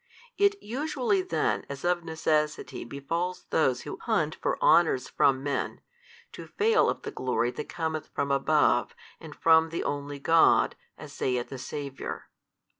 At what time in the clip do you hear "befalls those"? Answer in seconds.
2.83-3.81